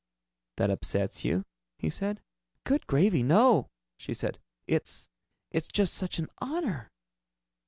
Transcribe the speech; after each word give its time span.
"That 0.57 0.71
upsets 0.71 1.23
you?" 1.23 1.43
he 1.77 1.87
said. 1.87 2.23
"Good 2.63 2.87
gravy, 2.87 3.21
no!" 3.21 3.69
she 3.99 4.15
said. 4.15 4.39
"It's 4.65 5.07
it's 5.51 5.67
just 5.67 5.93
such 5.93 6.17
an 6.17 6.27
honor." 6.39 6.89